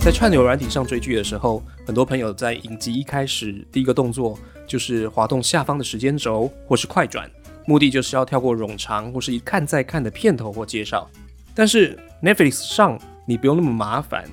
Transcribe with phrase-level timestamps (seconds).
[0.00, 7.30] 在串流软体上追剧的时候，很多朋友在影集一开始第一个动作就是滑动下方的时间轴或是快转，
[7.66, 11.08] 目的就是要跳过冗长或是一看再看的片头或介绍。
[11.54, 14.24] 但是 Netflix 上你不用那么麻烦，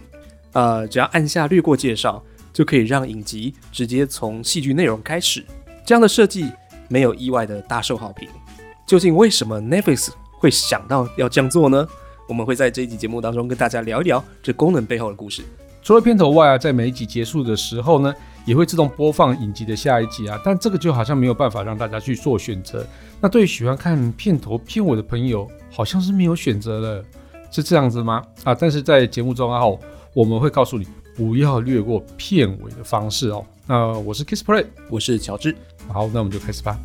[0.54, 5.46] 呃，只要按下略过介绍，就可以让影集直接从戏剧内容开始。
[5.86, 6.52] 这样的设计
[6.88, 8.28] 没有意外的大受好评。
[8.88, 10.10] 究竟为什么 Netflix
[10.40, 11.88] 会想到要这样做呢？
[12.30, 15.42] 我们会在这一集节目当中跟大家聊一聊这功能背后的故事。
[15.82, 18.14] 除了片头外啊，在每一集结束的时候呢，
[18.46, 20.40] 也会自动播放影集的下一集啊。
[20.46, 22.86] 但这个就好像没有办法让大家去做选择。
[23.20, 27.04] 那对于喜欢看片头片尾的朋友，好像是没有选择了，
[27.50, 28.24] 是这样子吗？
[28.44, 29.62] 啊，但是在节目中啊，
[30.14, 33.44] 我们会告诉你不要略过片尾的方式哦。
[33.66, 35.56] 那我是 Kiss Play，我是乔治。
[35.88, 36.80] 好，那我们就开始吧。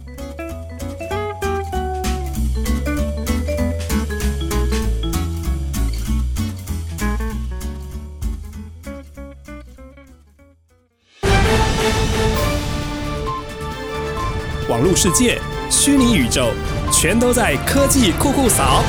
[14.84, 15.40] 络世界、
[15.70, 16.52] 虚拟宇宙，
[16.92, 18.84] 全都在科技酷酷扫。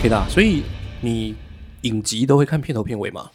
[0.00, 0.62] K 大，所以
[1.02, 1.34] 你
[1.82, 3.30] 影集都会看片头片尾吗？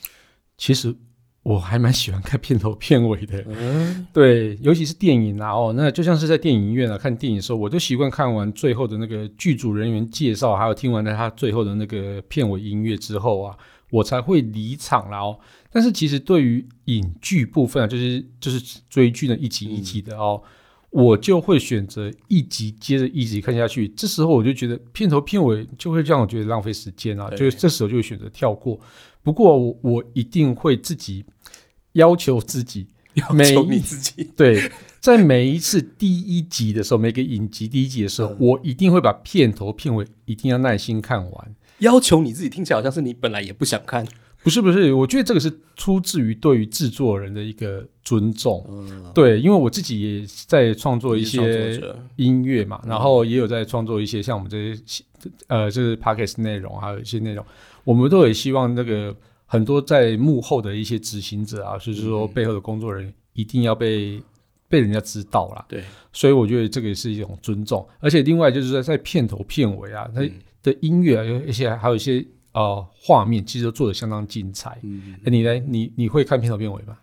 [0.57, 0.95] 其实
[1.43, 3.45] 我还蛮喜欢看片头片尾的。
[3.47, 13.55] 嗯，对，尤其是电影啊，哦，那就像是在电影院啊看电影的时候，我就习惯看完最后的那个剧组人员介绍，还有听完了他最后的那个片尾音乐之后啊，
[13.91, 15.37] 我才会离场了哦。
[15.71, 20.41] 但是其实对于影剧部分啊，就是就是追剧的一集一集的哦，
[20.91, 23.87] 我就会选择一集接着一集看下去。
[23.87, 28.79] 这时候我就觉得片头片尾就会让我觉得浪费时间啊，就是这时候就会选择跳过。
[29.23, 31.25] 不过我我一定会自己
[31.93, 34.69] 要求自己， 要求你自己对，
[34.99, 41.55] 在每一次第一集的时候，每个影集第一集的时候，我一定会把片头片尾一定要耐心看完。
[41.79, 44.05] 要求你自己听起来好像是你本来也不想看。
[44.43, 48.65] 不是不是，我觉得这个是出自于对于制作人的一个尊重。
[48.69, 51.79] 嗯，对，因为我自己也在创作一些
[52.15, 55.03] 音乐嘛，然后也有在创作一些像我们这些
[55.45, 57.45] 呃，就是 podcast 内容，还有一些内容，
[57.83, 59.15] 我们都也希望那个
[59.45, 64.19] 很多在幕后的一些执行者啊，就是说背后的工作人员一定要被
[64.67, 65.63] 被人家知道啦。
[65.69, 70.21] 对，所以我觉得这个也是一种尊重，而且另外就是说在片头片尾啊，它
[70.63, 72.25] 的音乐啊，有一些还有一些。
[72.53, 74.77] 呃，画面其实都做的相当精彩。
[74.83, 75.59] 嗯，你来？
[75.59, 76.97] 你你会看片头片尾吗？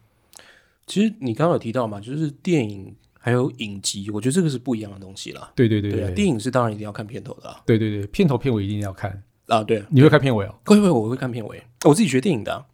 [0.86, 5.52] 其实你刚刚有提到嘛，就是电影还有影集，我觉得这个是不一样的东西啦。
[5.54, 7.54] 对对对对，电影是当然一定要看片头的。
[7.66, 9.62] 对对对，片头片尾一定要看啊。
[9.62, 10.54] 对，你会看片尾哦？
[10.64, 11.62] 会会，我会看片尾。
[11.84, 12.64] 我自己学电影的。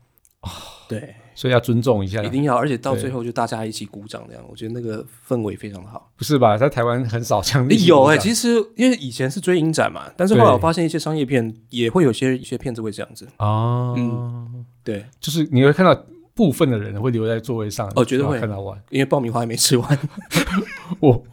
[0.43, 0.51] 哦，
[0.89, 1.15] 对。
[1.37, 6.09] 所以要尊重一下，一定要，而且到最后就大家一起鼓掌这样，我觉得那个氛围非常好。
[6.17, 6.57] 不是吧？
[6.57, 7.69] 在台湾很少这样。
[7.85, 13.97] 有哎，其实因为以前是追影展嘛，但是后来我发现一些商业片也会有些一些片子会这样子哦。
[13.99, 15.93] 嗯，对，就是你会看到
[16.35, 19.99] 部分的人会留在座位上，哦，绝对会看到完，因为爆米花还没吃完。
[21.01, 21.25] 我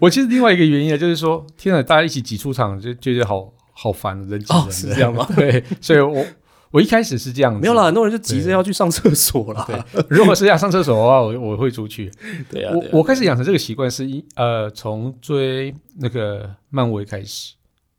[0.00, 5.28] 我其实另外一个原因啊，就是说，天哪，大家一起挤出场就觉得好好烦，人挤人，是这样吗？
[5.36, 6.24] 对，所以我。
[6.72, 9.64] 我一开始是这样，没有啦，很多人就急着要去上厕所了。
[9.66, 12.10] 对，如果是要上厕所的话，我我会出去。
[12.50, 17.54] 对啊，我我开始养成这个习惯是一呃，从追那个漫威开始。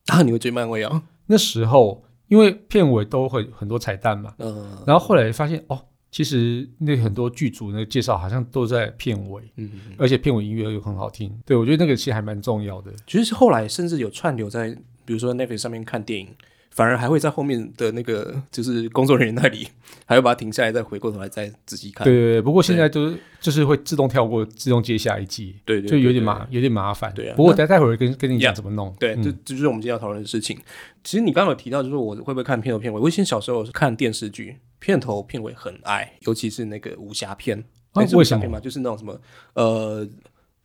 [0.08, 1.04] 啊，你会追漫威啊？
[1.28, 5.80] 那时候因为片尾都会很多彩蛋嘛，嗯，然后后来发现哦，
[6.10, 9.70] 其实那很多剧组那个介绍好像都在片尾，嗯，
[10.00, 11.32] 而且片尾音乐又很好听。
[11.46, 12.92] 对我觉得那个其实还蛮重要的。
[13.06, 16.28] 其实后来甚至有串流在，比如说 Netflix 上面看电影。
[16.74, 19.68] 反而还会在后面的那个，就是工作人员那里，
[20.06, 22.04] 还会把它停下来，再回过头来再仔细看。
[22.04, 25.56] 对对对，不过现在就是就是会自动跳过，自动接下一季。
[25.66, 27.14] 对对，就有点麻有点麻烦。
[27.14, 27.36] 对啊。
[27.36, 28.92] 不过待待会儿跟跟你讲怎么弄。
[29.00, 30.58] 对，这这就是我们今天要讨论的事情。
[31.04, 33.00] 其实你刚刚有提到，就是我会不会看片头片尾？
[33.00, 37.64] 我以前小时候是看电视剧，片头片尾很爱，尤其是那个武侠片。
[37.94, 38.60] 为什么？
[38.60, 39.16] 就是那种什么
[39.54, 40.04] 呃，《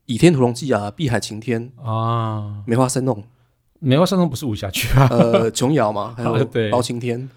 [0.06, 3.22] 倚天屠龙记》啊，《碧海晴天》啊，《梅花三弄》。
[3.80, 5.06] 梅花三弄不是武侠剧啊？
[5.10, 7.28] 呃，琼瑶嘛， 还有包青天，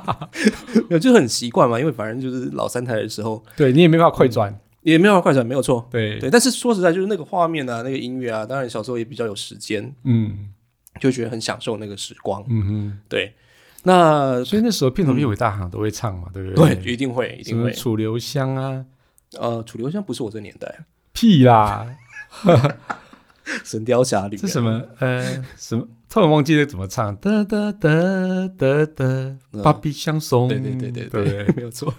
[1.00, 6.30] 就很习惯嘛，因为反正就是老三台的时候，对你也没办法快转，也没办法快转，没有错，对对。
[6.30, 10.50] 但是说实在，就是那个画面啊，那个音乐啊，当然小时候也比较有时间，嗯，
[11.00, 13.34] 就觉得很享受那个时光，嗯嗯，对。
[13.84, 16.74] 那所以那时候片头片尾大行都会唱嘛，对不对？
[16.74, 17.72] 对，一定会，一定会。
[17.72, 18.84] 楚留香啊，
[19.38, 20.80] 呃，楚留香不是我这年代，
[21.12, 21.86] 屁啦。
[23.64, 24.82] 神雕侠侣是什么？
[24.98, 25.86] 呃，什么？
[26.08, 27.14] 突然忘记了怎么唱。
[27.16, 27.90] 哒哒哒
[28.56, 30.48] 哒哒，芭比相送。
[30.48, 31.92] 对对对对对，没有错。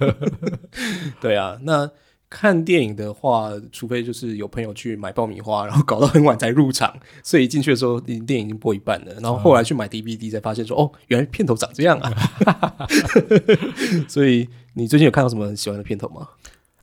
[1.21, 1.89] 对啊，那
[2.29, 9.13] 看电影的话，除非就是有朋友去买爆米花，然后搞到很晚才入场，所以一进去的时候，电影已经播一半了。
[9.21, 12.87] 然后后来去买 DVD 才发现说，哦，原来片头长这样啊！
[14.07, 16.27] 所以你最近有看到什么很喜欢的片头吗？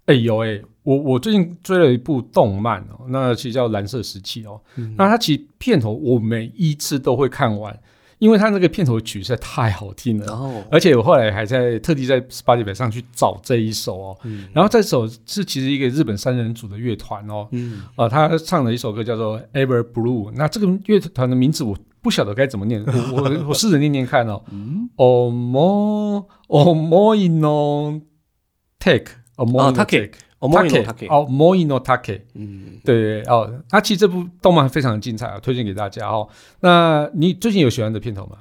[0.06, 4.60] 哎有哎，我我最近追了一部动漫哦，那其实叫《蓝色时期》哦。
[4.96, 7.74] 那它其实片头我每一次都会看完，
[8.18, 10.26] 因为它那个片头曲实在太好听了。
[10.26, 14.18] 然后而且我后来还在特地在 Spotify 上去找这一首哦。
[14.52, 17.48] 然后这首是其实一个日本三人组的乐团哦。
[17.52, 20.30] 嗯，啊，他唱了一首歌叫做《Ever Blue》。
[20.36, 24.42] 那这个乐团的名字我不晓得该怎么念，我我我试着念念看哦。
[24.98, 28.02] Omo Omoino
[28.78, 29.23] Take。
[29.36, 36.28] 哦哦，Take，哦，Moino Take，哦，Moino Take，嗯，对对哦，那其实这部动漫非常精彩啊，推荐给大家哦。
[36.60, 38.38] 那你最近有喜欢的片头吗？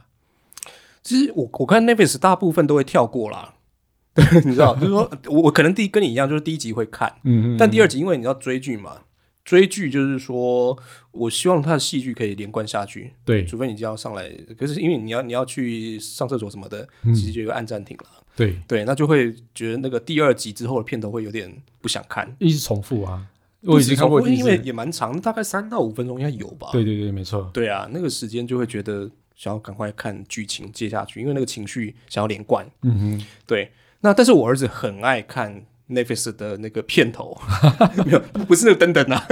[1.01, 3.55] 其实我我看 Netflix 大部分都会跳过啦，
[4.45, 8.97] 你知道，就是说我我可能第一跟你一样，就是第一集会看，嗯嗯，但第二集因为你要追剧嘛，
[9.43, 10.77] 追剧就是说
[11.11, 18.05] 我希望他的戏剧可以连贯下去，对除非你就要上来，可是因为你要你要去上厕所什么的，嗯其实就有个按暂停了。
[18.35, 22.35] 对，对，那就会觉得那个第二集之后的片头会有点不想看。
[22.39, 23.27] 一直重复啊，
[23.61, 26.69] 我已经看过因为也蛮长，大概三到五分钟应该有吧。
[26.71, 32.65] 对对对，没错，对啊，那个时间就会觉得想要赶快看剧情接下去，因为那个情绪想要连贯。
[32.81, 37.37] 嗯哼，对，那但是我儿子很爱看 Netflix 的那个片头，
[38.05, 39.25] 没有，不是那个噔噔啊，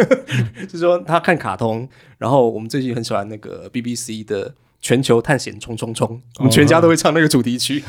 [0.63, 1.87] 就 是说他看卡通，
[2.17, 4.55] 然后我们最近很喜欢那个 BBC 的。
[4.83, 7.83] 全球探险冲冲冲，我们全家都会唱那个主题曲。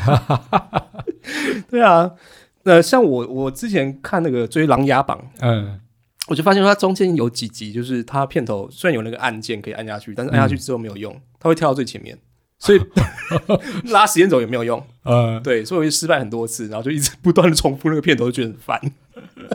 [1.70, 2.10] 对啊，
[2.64, 5.80] 那像我我之前看那个追《琅琊榜》，嗯，
[6.28, 12.18] 我就发现它中间有几集，就是它片头虽然有那个按键可以按下去，但是按下去之后没有用，它会跳到最前面，
[12.62, 12.80] 所以
[13.90, 14.80] 拉时间轴也没有用。
[15.02, 18.80] 呃，对，所以我就失败很多次，然后就一直不断的重复那个片头，就觉得很烦。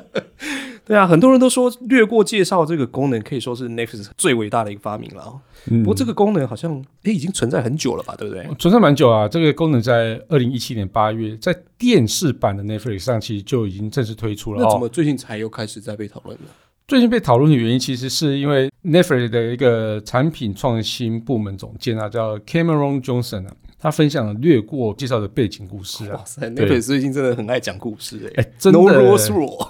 [0.83, 5.42] 对啊，很多人都说略过介绍这个功能可以说是 Netflix 最伟大的一个发明了。
[5.69, 8.45] 嗯不过这个功能好像诶已经存在很久了吧，对不对？
[8.57, 9.27] 存在蛮久啊。
[9.27, 14.62] 这个功能在二零一七年八月在电视版的 Netflix 上其实就已经正式推出了。
[14.62, 16.45] 那怎哦，么最近才又开始在被讨论呢？
[16.88, 26.15] 最近被讨论的原因，其实是因为 Netflix 的一个产品创新部门总监啊，叫 Cameron Johnson 啊，他分享了略过介绍的背景故事啊。
[26.18, 28.79] 哇，塞对，Netflix 最近真的很爱讲故事诶、哎，真的。
[28.79, 29.68] No rules rule。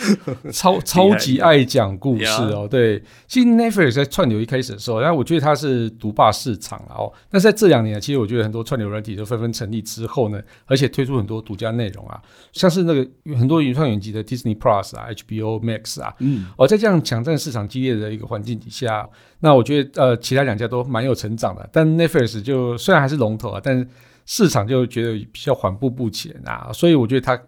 [0.52, 2.66] 超超级爱讲故事哦。
[2.70, 7.12] 对，其实 Netflix 在串流一开始的时候，然后我觉得它是独霸市场了哦。
[7.30, 12.20] 但是在这两年，其实我觉得很多串流软体都纷纷成立之后呢，而且推出很多独家内容啊，
[12.52, 19.08] 像是那个很多原创影集的 Disney Plus 啊、HBO Max 啊，嗯，哦，在这样抢占市场激烈的一个环境底下，
[19.40, 23.86] 那我觉得呃，其他两家都蛮有成长的，但 Netflix 就虽然还是龙头啊，但是
[24.26, 27.40] 市场就觉得比较缓步不前啊，所以我觉得他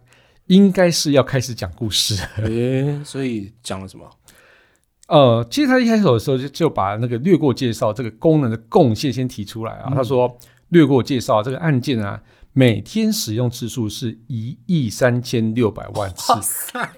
[0.46, 2.14] 应该是要开始讲故事。
[2.42, 4.08] 诶、所以讲了什么？
[5.08, 9.92] 呃，其实他一开始的时候就就把那个略过介绍这个功能的贡献先提出来啊。
[9.94, 10.38] 他说
[10.68, 12.22] 略过介绍这个按键啊，
[12.52, 16.88] 每天使用次数是一亿三千六百万次哇，塞，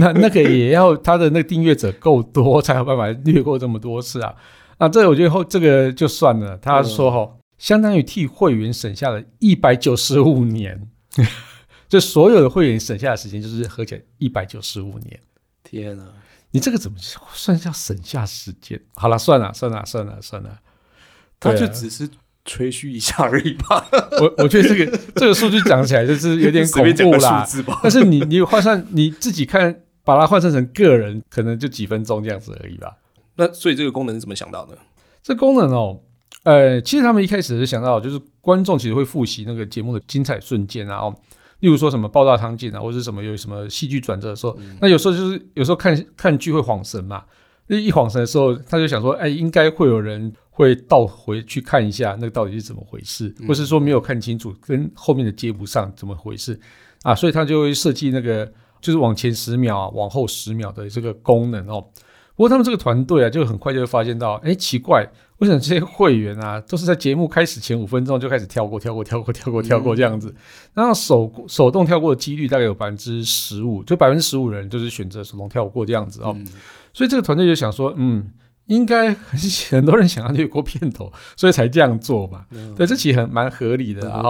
[0.00, 4.34] 那那个也要他的那个订阅者够多才有办法略过这么多次啊。
[4.78, 6.58] 啊，这我觉得后这个就算了。
[6.58, 10.88] 他说哈、相当于替会员省下了一百九十五年，
[11.88, 15.20] 就所有的会员省下的时间就是合起来一百九十五年。
[15.62, 16.12] 天啊！
[16.52, 16.96] 你这个怎么
[17.32, 18.80] 算叫省下时间？
[18.94, 20.60] 好了，算了，算了，算了，算了。
[21.38, 22.08] 他就只是
[22.44, 23.86] 吹嘘一下而已吧，
[24.20, 27.46] 我我觉得这个这个数据讲起来就是有点恐怖啦。
[27.82, 32.96] 但是你你换算你自己看，把它换算成个人，可能就几分钟这样子而已吧。
[33.34, 34.78] 那所以这个功能是怎么想到的？
[35.22, 36.00] 这功能哦，
[36.46, 41.16] 呃，其实他们一开始是想到，就是观众其实会复习那个节目的精彩瞬间啊，哦，
[41.58, 47.24] 例如说什么爆炸场景啊，或者是什么有什么戏剧转折的时候，那有时候就是有时候看看剧会晃神嘛，
[47.66, 56.56] 一一晃神的时候，他就想说，哎，应该会有人会倒回去看一下那个到底是怎么回事，或是说没有看清楚，跟后面的接不上怎么回事
[57.02, 58.46] 啊，所以他就会设计那个
[58.80, 61.84] 就是往前十秒啊，往后十秒的这个功能哦。
[62.36, 65.04] 不过他们这个团队啊，就很快就会发现到，哎，奇怪，
[65.38, 70.34] 为什么这些会员啊，都是在节目开始前五分钟就开始跳过、跳过、跳过、跳过、跳过这样子？
[70.74, 76.32] 然后手手动跳过的几率大概有百分之十五，就百分之十五人就是选择手动跳过这样子哦。
[76.38, 76.46] 嗯
[76.92, 78.26] 所以这个团队就想说，嗯，
[78.66, 79.38] 应该很
[79.70, 82.44] 很多人想要略过片头，所以才这样做嘛。
[82.76, 84.22] 对，这其实很蛮合理的很啊。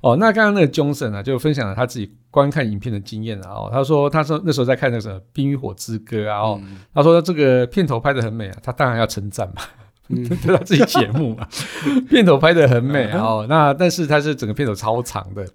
[0.00, 3.50] 哦那刚刚那个 Johnson 啊，就分享了他自己观看影片的经验啊。
[3.50, 6.40] 哦，他说他说那时候在看那个什么《冰与火之歌》啊。
[6.40, 9.62] 哦，嗯他说这个片头拍的很美啊，他当然要称赞嘛，
[10.08, 11.46] 嗯 对他自己节目嘛，
[12.08, 13.46] 片头拍的很美啊哦。
[13.46, 15.46] 那但是他是整个片头超长的，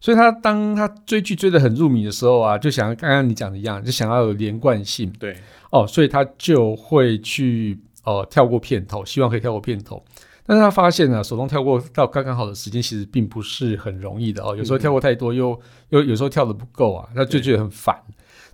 [0.00, 5.36] 所以他当他追剧追得很入迷的时候啊，就想刚刚你讲的一样，就想要有连贯性对，
[5.72, 10.02] 哦，所以他就会去呃跳过片头，希望可以跳过片头。
[10.44, 14.56] 但是他发现呢，手动跳过到刚刚好的时间，其实并不是很容易的哦。
[14.56, 15.58] 有时候跳过太多，又
[15.90, 17.96] 又有时候跳的不够啊，他就觉得很烦。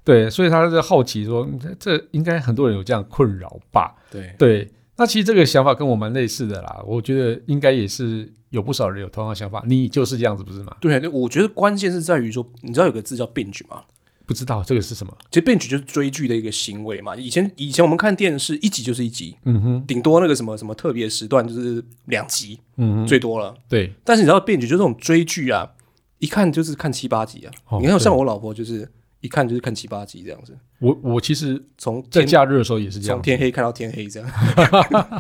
[0.05, 3.97] 对，所以他在好奇说，嗯这应该很多人有这样困扰吧？
[4.11, 6.83] 对，对，那其实这个想法跟我蛮类似的啦。
[6.87, 9.65] 我觉得应该也是有不少人有同样的想法。
[9.67, 10.77] 你就是这样子，不是吗？
[10.81, 13.83] 对，我觉得关键是在于说，你知道有个字叫 binge 吗？
[14.29, 15.17] 不知道这个是什么？
[15.31, 17.17] 其实 binge 就是追剧的一个行为嘛。
[17.17, 23.55] 以前以前我们看电视，一集就是一集，嗯哼，顶多那个什么什么特别时段就是两集，嗯哼，最多了。
[23.71, 25.71] 对，但是你知道 binge 就这种追剧啊，
[26.19, 27.53] 一看就是看七八集啊。
[27.71, 28.87] 哦你看像我老婆就是
[29.21, 33.17] 一看就是看七八集这样子，我我其实从在假日的时候也是这样。
[33.17, 34.31] 从样，天黑看到天黑这样，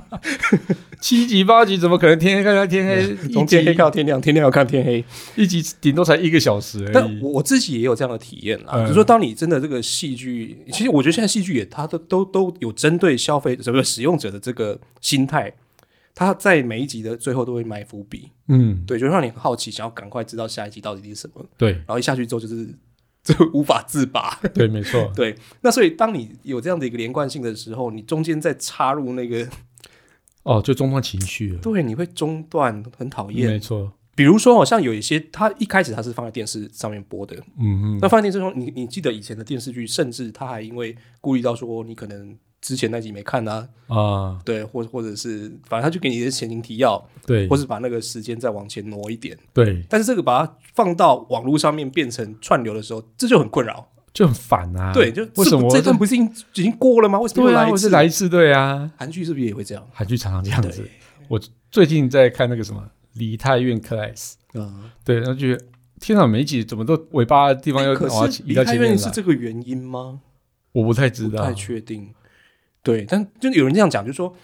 [1.00, 3.16] 七集八集怎么可能天黑看到天黑？
[3.32, 5.04] 从天黑看到天亮，天亮要看天黑。
[5.34, 7.20] 一集顶多才一个小时而但已。
[7.20, 8.82] 我我自己也有这样的体验啦，嗯。
[8.82, 15.52] 就是说，当你真的这个戏剧，其实我觉得现在戏剧也它都都都有针对消费者、不是使用者的这个心态，
[16.14, 21.72] 它在每一集的最后都会埋伏笔，嗯，对，就让你很好奇，想要赶快知道下一集到底是什么，对。
[21.72, 22.68] 然后一下去之后就是
[23.34, 24.38] 就无法自拔。
[24.54, 25.10] 对，没错。
[25.16, 29.48] 对，那所以当你有这样的一个连贯性的时候，你中间再插入那个，
[30.42, 31.58] 哦，就中断情绪了。
[31.60, 33.48] 对，你会中断，很讨厌。
[33.48, 33.92] 没错。
[34.14, 49.36] 比如说，好像有一些，它一开始它是放在电视上面播的，嗯嗯，那放在电视中，你你记得以前的电视剧，甚至它还因为顾虑到说你可能之前那集没看啊，啊，对，或或者是反正他就给你一些前情提要，对或是把那个时间再往前挪一点。
[49.52, 53.88] 对，但是这个把它放到网络上面变成串流的时候，这就很困扰。
[54.12, 54.92] 就很烦啊。
[54.92, 57.20] 对，就为什么这这段不是已经已经过了吗？
[57.20, 57.90] 为什么又来一次？
[57.90, 58.90] 来一次对啊。
[58.96, 59.86] 韩剧是不是也会这样？
[59.92, 60.88] 韩剧常常这样子。
[61.28, 62.80] 我最近在看那个什么
[63.18, 64.14] 《梨泰院 class》，
[64.54, 65.64] 嗯，对，然后觉得
[66.00, 70.20] 天哪，每一集怎么都尾巴的地方要可往移到前面来，院是这个原因吗？
[70.72, 71.54] 我不太知道不太。
[71.54, 72.08] 确定。
[72.82, 74.34] 对，但就有人这样讲，就是说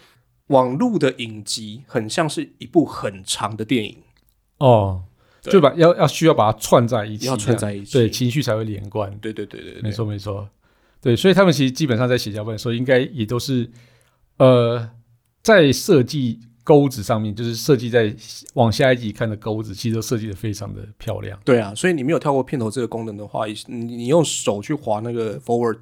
[0.49, 3.97] 网络的影集很像是一部很长的电影，
[4.59, 5.05] 哦，
[5.43, 9.11] 就把要要需要把它串在一起，要串在一起对，情绪才会连贯。
[9.19, 10.49] 对对对对对，没错没错，
[11.01, 13.71] 对，所以他们其实基本上在写脚本的时候，应该也都是
[14.39, 14.91] 呃
[15.43, 18.15] 在设计钩子上面，就是设计在
[18.55, 21.39] 往下一集看的钩子，其实都设计的非常的漂亮。
[21.45, 25.79] 对啊，所以你没有跳过片头这个功能的话，你你用手去划那个 forward，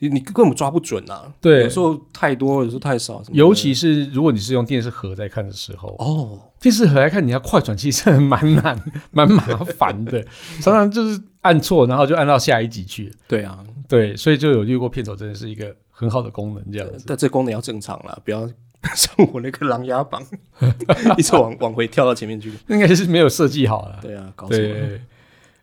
[0.00, 1.32] 你你根本抓不准啊。
[1.40, 8.78] 对有时候太多，有时候太少，尤其是如果你是用电视盒在看的时候，哦，电视盒来看，你要快转，其实蛮难、
[9.12, 10.20] 蛮麻烦的，
[10.60, 13.12] 常常就是按错，然后就按到下一集去。
[13.28, 17.04] 对啊，对，所以就有略过片头，真的是一个很好的功能，这样子。
[17.06, 18.48] 但这功能要正常了，不要
[18.96, 20.22] 像我那个琅琊榜，
[21.18, 22.50] 一直往往回跳到前面去。
[22.68, 23.98] 应该是没有设计好了。
[24.00, 24.62] 对啊，搞错了？
[24.66, 25.02] 对，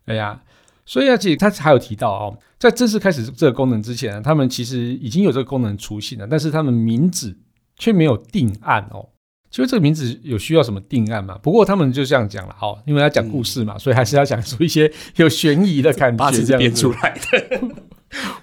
[0.06, 0.40] 哎呀，
[0.86, 7.38] 所以而且他还有提到哦，在正式开始这个功能之前呢，他们其实已经有这个功能雏形了，但是他们名字
[7.78, 9.10] 却没有定案哦。
[9.50, 11.38] 其实这个名字有需要什么定案吗？
[11.42, 17.87] 不过他们就这样讲了哦，因为要讲故事嘛，所以还是要讲出一些有悬疑的感觉，这样子编出来的。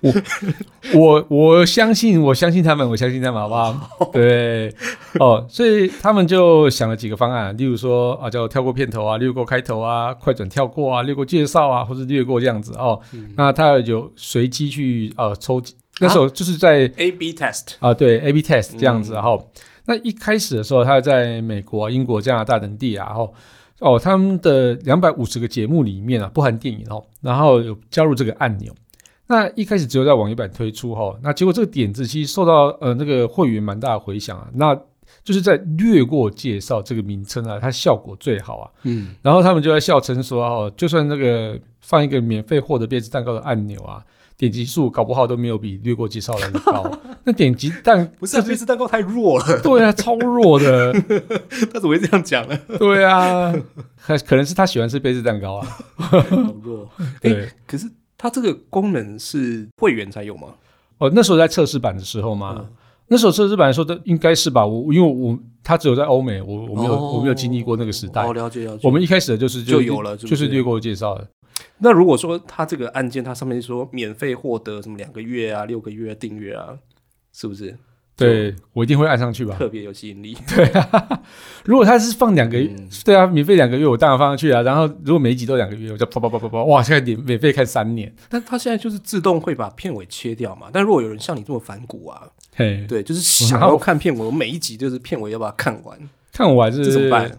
[0.01, 0.13] 我
[0.95, 4.11] 我我相信，我相信他们，我相信他们，好不好？
[4.13, 4.73] 对，
[5.19, 13.01] 哦，所以他们就想了几个方案，例如说啊，叫跳过片头啊，略过开头啊，快转跳过啊，略过介绍啊，或者略过这样子哦。
[13.37, 15.63] 那他有随机去呃抽，
[16.01, 19.51] 那时候就是在 A B test，啊，对，A/B test 这样子，然后、
[19.87, 23.33] 那一开始的时候，他在美国、英国、加拿大等地啊，然后
[23.81, 28.73] 哦，他们的两百五十个节目里面啊，不含电影哦，然后有加入这个按钮。
[29.27, 34.75] 那一开始只有在网页版推出哈，那结果这个点子其实受到呃那个会员蛮大的回响啊，那
[35.23, 38.71] 就是在略过介绍这个名称啊，它效果最好啊。
[38.83, 44.03] 嗯，然后他们就在笑称说哦，就算那个放一个免费获得杯子蛋糕的按钮啊，
[44.37, 46.91] 点击数搞不好都没有比略过介绍来的高。
[47.25, 50.93] 那点击蛋 不是啊，杯子蛋糕太弱了， 对啊，超弱的。
[51.73, 52.59] 他怎么会这样讲呢？
[52.79, 53.55] 对啊，
[54.05, 55.67] 可可能是他喜欢吃杯子蛋糕啊。
[55.97, 56.19] 好
[56.63, 56.87] 弱。
[57.23, 57.91] 对，可是
[58.25, 60.55] 它这个功能是会员才有吗？
[60.97, 62.67] 哦，那时候在测试版的时候吗，嗯
[63.07, 64.65] 那时候测试版的时候都应该是吧。
[64.65, 68.27] 我因为我他只有在欧美，我我没有、哦我没有经历过那个时代。
[68.27, 68.81] 哦，了解了解。
[68.83, 71.29] 我们一开始的就是就有了就是是略过介绍的。
[71.77, 76.79] 那如果说它这个按键，它上面说免费获得什么两个月啊、六个月订阅啊，
[77.35, 77.77] 是不是
[78.17, 79.57] 对我一定会按上去吧。
[79.59, 80.37] 特别有吸引力？
[80.55, 81.23] 对啊
[81.65, 84.63] 如果他是放两个月，嗯对啊，免费两个月，我当然放上去啊。
[84.63, 90.69] 然后如果每一集都两个月，我就啪啪啪啪啪，哇，现在免免费看三年，但它现在就是自动会把片尾切掉嘛。
[90.73, 92.23] 但如果有人像你这么反骨啊，
[92.55, 95.99] 嘿，对，就是想要看片尾，我每一集就是片尾要把它看完，
[96.33, 97.31] 看完是怎么办？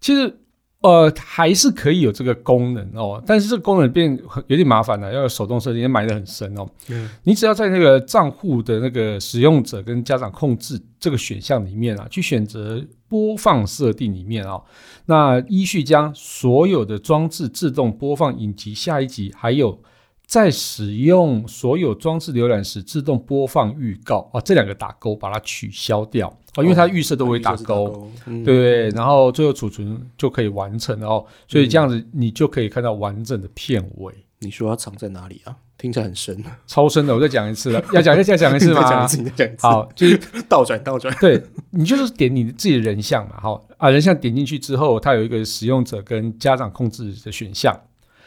[0.00, 0.36] 其实
[0.82, 6.68] 呃，还是可以有这个功能哦，但是这个功能变很有点麻烦了，要有手动设定，埋得很深哦。
[6.88, 14.60] 嗯你只要在那个账户的那个使用者跟家长控制这个选项里面啊，去选择播放设定里面啊、
[15.06, 19.80] 那依序将所有的装置自动播放影集下一集，还有
[20.26, 35.56] 在使用所有装置浏览时自动播放预告啊，这两个打勾把它取消掉啊，因为它预设都会打勾。，嗯对对，然后最后储存就可以完成了哦，所以这样子你就可以看到完整的片尾，你说它藏在哪里啊？
[35.78, 36.44] 听起来很深。
[36.68, 37.12] 超深的。
[37.12, 39.08] 我再讲一次了， 要讲再讲一次吗再讲一？
[39.08, 39.66] 次，讲一次。
[39.66, 41.12] 好，就是 倒转倒转。
[41.20, 47.76] 对你就是点你自己的人像嘛，好啊，人像点进去之后，它有一个使用者跟家长控制的选项。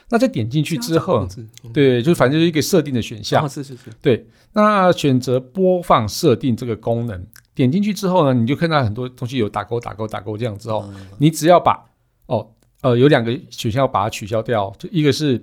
[0.10, 1.28] 那再点进去之后，
[1.74, 3.48] 对，就反正就是一个设定的选项啊，。
[3.48, 7.26] 是是是，对，那选择播放设定这个功能，
[7.56, 11.84] 点进去之后呢，你就看到很多东西有打勾、打勾、打勾这样之后，嗯你只要把
[12.28, 12.48] 哦
[12.82, 15.42] 呃有两个选项要把它取消掉，就一个是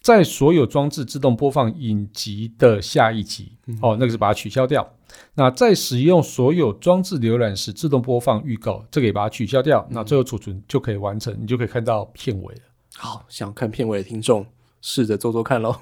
[0.00, 3.52] 在所有装置自动播放影集的下一集，
[3.82, 4.90] 哦，那个是把它取消掉。
[5.34, 9.86] 那在使用所有装置浏览时自动播放预告，这个也把它取消掉。
[9.90, 12.60] 那最后储存就可以完成，你就可以看到片尾了。
[12.96, 14.46] 好，想看片尾的听众
[14.82, 15.76] 试着做做看喽。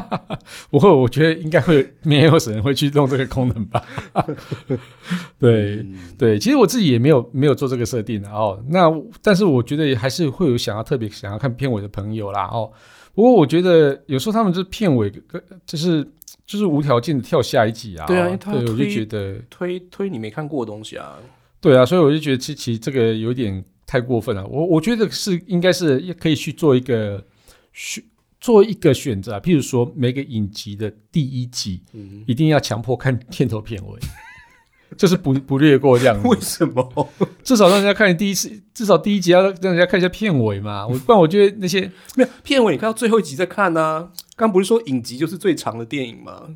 [0.70, 3.84] 不过我觉得应该会没有人会去弄这个功能吧？
[5.38, 8.62] 对、嗯对，其实我自己也没有没有做这个设定的哦。
[8.68, 12.70] 那但是我觉得还是会有想要特别想要看片尾的朋友啦哦。
[13.14, 16.06] 不过我觉得有时候他们就是片尾呃就是
[16.44, 18.06] 就是无条件的跳下一集啊。
[18.06, 21.16] 对啊因为他对我就觉得推推你没看过的东西啊，
[21.60, 24.46] 对啊，所以我就觉得其其实这个有点太过分了。
[24.46, 27.24] 我我觉得是应该是也可以去做一个
[27.72, 28.04] 选
[28.46, 33.98] 做一个选择啊，譬如说每个影集的第一集嗯，一定要强迫看片头片尾，
[34.96, 37.08] 就是不不略过这样子为，什么？
[37.42, 40.86] 至少让人家看第一次，至少第一集要让人家看一下片尾嘛。
[40.86, 46.54] 我不然我觉得那些没有片尾，你看到最后一集再看呢、刚不是说影集就是最长的电影吗？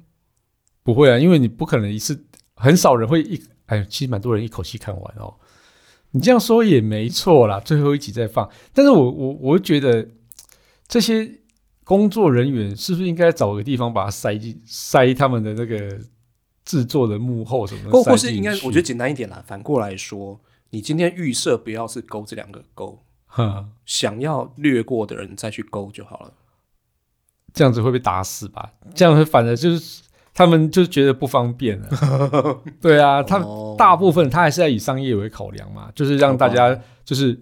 [0.84, 5.34] 不会啊，因为你不可能一次，很少人会一，哎，其实蛮多人一口气看完哦。
[6.12, 8.48] 你这样说也没错啦，最后一集再放。
[8.72, 10.06] 但是我我我觉得
[10.86, 11.39] 这些
[11.90, 15.98] 工作人员是不是应该找个地方把它塞进塞他们的那个
[16.64, 19.42] 制作的幕后什么的，或或是应该，我觉得简单一点啦。
[19.44, 26.32] 反过来说，你今天预设不要是勾这两个勾，哈想要略过的人再去勾就好了。
[27.52, 28.70] 这样子会被打死吧？
[28.94, 32.62] 这样会反而就是他们就觉得不方便了。
[32.80, 37.36] 对啊，他哦大部分他还是在以商业为考量嘛，就是让大家就是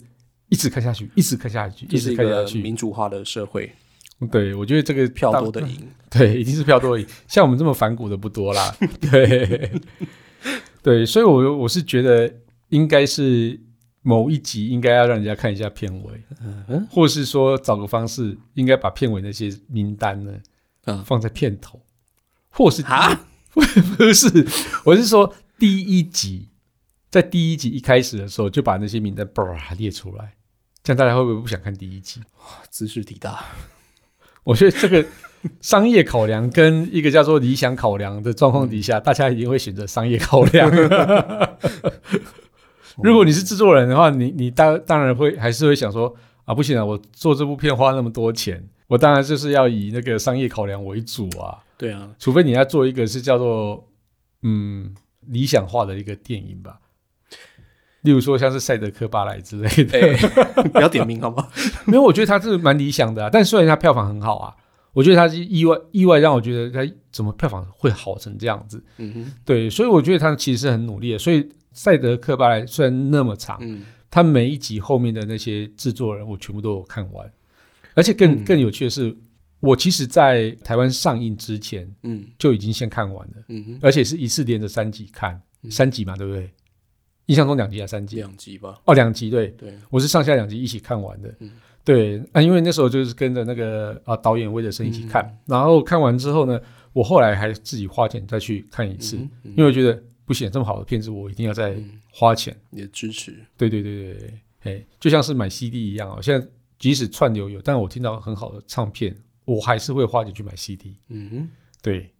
[0.49, 2.62] 一直看下去，一直看下去，一直看下去。
[2.62, 3.70] 民主化的社会，
[4.31, 5.88] 对，我觉得这个票多的赢。
[6.11, 7.07] 对，一定是票多而已。
[7.26, 8.74] 像我们这么反骨的不多啦。
[9.11, 9.70] 对，
[10.83, 12.33] 对，所以我我是觉得
[12.70, 13.61] 应该是
[14.00, 20.33] 某一集应该要让人家看一下片尾，嗯或是说找个方式，应该把片尾那些名单呢，
[20.87, 21.81] 嗯放在片头，
[22.48, 23.62] 或是啊， 不
[24.14, 24.46] 是，
[24.85, 26.48] 我是说第一集，
[27.11, 29.44] 在第一集一开始的时候就把那些名单叭
[29.76, 30.37] 列出来，
[30.83, 32.22] 这样大家会不会不想看第一集？
[32.70, 33.44] 姿势体大。
[34.49, 35.05] 我觉得这个
[35.61, 40.71] 商业考量跟一个叫做理想考量的状况底下，大家一定会选择商业考量。
[43.05, 51.59] 如果你是制作人的话，你你当当然会还是会想说啊，不行啊，我做这部片花那么多钱，我当然就是要以那个商业考量为主啊。
[51.77, 53.87] 对啊，除非你要做一个是叫做
[54.43, 54.95] 嗯
[55.27, 56.79] 理想化的一个电影吧，
[58.03, 59.99] 例如说像是《赛德克巴莱》之类的。
[59.99, 61.49] 哎、 不要点名好吗？
[61.87, 64.55] 没有，我觉得他是蛮理想的、啊，但虽然他票房很好啊，
[64.93, 68.83] 我觉得他是意外意外让我觉得他怎么票房会好成这样子。
[68.99, 71.19] 嗯哼，对，所以我觉得他其实是很努力的。
[71.19, 77.31] 所以《赛德克巴莱》虽然那么长，嗯，他每一集后面的那些制作人我全部都有看完，
[77.95, 79.17] 而且更、嗯更有趣的是，
[79.61, 83.35] 我其实在台湾上映之前嗯就已经先看完了。
[83.81, 86.51] 而且是一次连着三集看，嗯三集嘛，对不对？
[87.29, 88.17] 印象中两集还是三集？
[88.17, 88.79] 两集吧。
[88.85, 91.35] 哦，两集，对，对，我是上下两集一起看完的。
[91.41, 91.51] 嗯
[91.85, 96.61] 对啊，因为那时候就是跟着那个啊导演魏德生一起看，嗯然后看完之后呢，
[96.93, 102.55] 我后来还自己花钱再去看一次，因为我觉得不行，这么好的片子我一定要再嗯花钱。
[102.69, 106.21] 你的支持，对对对对对，哎，就像是买 CD 一样哦。
[106.21, 106.47] 现在
[106.79, 110.95] 即使串流有，但我听到很好的唱片，我还是会花钱去买 CD。
[111.09, 111.49] 嗯哼。
[111.81, 112.11] 对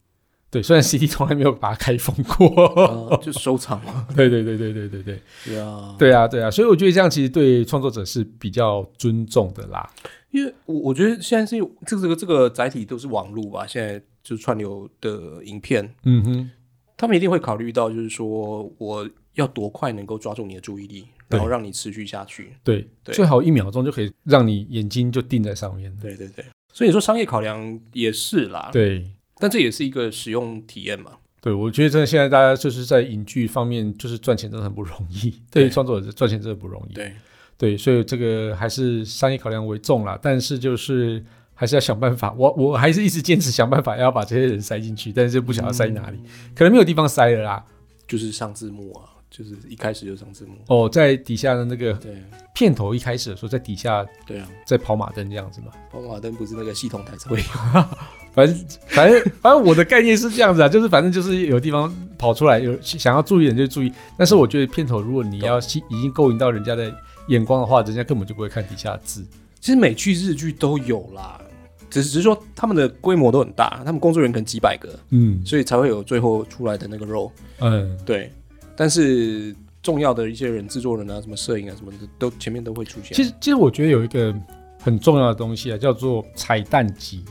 [0.51, 2.47] 对，虽然 CD 从来没有把它开封过。
[2.75, 4.07] 呃，就收藏嘛。
[4.17, 5.23] 对对对对对对对。
[5.45, 9.89] 对啊，对啊，对啊，所以我觉得这样其实对创作者是比较尊重的啦。
[10.31, 11.57] 因为我我觉得现在是
[11.87, 16.51] 这个这个这个载体都是网络吧，现在就是串流的影片，嗯哼，
[16.97, 22.53] 他们一定会考虑到，就是说我要多快能够抓住你的注意力，然后对让你持续下去。
[22.63, 25.95] 对，对最好一秒钟就可以让你眼睛就定在上面。
[26.01, 31.13] 对对对，所以你说商业考量也是啦，，对但这也是一个使用体验嘛。
[31.41, 35.33] 对，我觉得真的现在大家就是在影剧方面，就是赚钱真的很不容易。
[35.51, 36.95] 对于创作者赚钱真的不容易。
[36.95, 37.13] 对，
[37.57, 41.25] 对，所以这个还是商业考量为重啦，但是就是
[41.55, 42.35] 还是要想办法。
[42.37, 46.19] 我我还是一直坚持想办法要把这些人塞进去，但是不晓得塞哪里，
[46.57, 47.65] 可能没有地方塞了啦。
[48.09, 50.57] 就是上字幕啊，就是一开始就上字幕。
[50.67, 52.17] 哦，在底下的那个对
[52.53, 55.69] 片头一开始的时候，在底下对啊，在跑马灯这样子嘛。
[55.93, 57.45] 跑马灯不是那个系统台才会有。
[58.39, 63.93] 反正反正反正我的概念是这样子啊，就是反正就是有地方跑出来，有想要注意的人就注意。
[64.17, 66.95] 但是我觉得片头如果你要吸已经勾引到人家的
[67.27, 69.27] 眼光的话，人家根本就不会看底下的字。
[69.59, 71.41] 其实美剧、日剧都有啦，
[71.91, 77.33] 只是只是说他们的规模都很大，他们工作人员可能几百个，嗯所以才会有最后出来的那个肉。
[77.59, 78.33] 嗯，对，
[78.77, 83.17] 但是重要的一些人，制作人啊，什么摄影啊，什么的，都前面都会出现。
[83.17, 84.33] 其实其实我觉得有一个
[84.81, 87.25] 很重要的东西啊，叫做彩蛋集。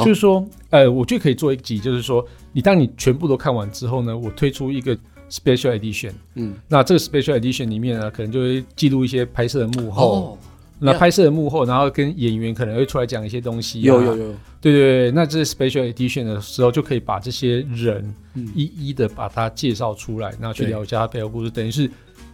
[0.00, 4.96] 哦就是说，呃，我觉得可以做一集，就是说，你当你全部都看完之后呢，我推出一个
[5.30, 6.12] special edition。
[6.34, 10.38] 嗯，那这个 special edition 里面呢，可能就会记录一些拍摄的幕后，哦，
[10.78, 13.82] 那拍摄的幕后，然后跟演员可能会出来讲一些东西、啊。
[13.84, 18.48] 有有有，对对对，那这是 special edition 的时候，就可以把这些人嗯。
[18.54, 21.90] 一一的把它介绍出来，然后去聊一下他背后故事，等于是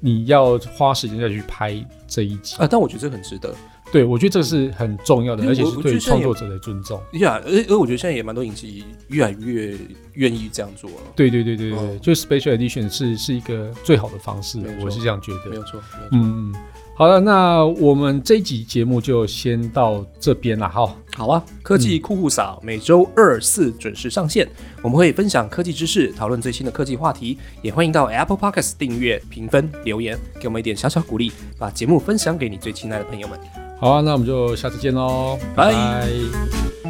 [0.07, 2.55] 你要花时间再去拍这一集。
[2.59, 3.53] 啊，但我觉得这很值得。
[3.90, 7.01] 对，我觉得这是很重要的，而且是对创作者的尊重。
[7.14, 9.77] 呀，而而我觉得现在也蛮多影集越来越
[10.14, 10.97] 愿意这样做了。
[11.16, 15.51] 对对对对对，哦就 special edition 是是一个最好的方式我是这样觉得。
[15.51, 16.19] 没有错，没有错。
[16.19, 16.55] 嗯嗯，
[16.99, 20.91] 好了，那我们这一集节目就先到这边了哈。
[21.15, 24.49] 好啊，科技酷酷嫂每周二四准时上线，
[24.81, 33.39] 我们会分享科技知识，讨论最新的科技话题，也欢迎到 Apple Podcast 订阅、评分、留言，给我们一点小小鼓励，把节目分享给你最亲爱的朋友们。
[33.79, 36.86] 好啊，那我们就下次见喽，拜拜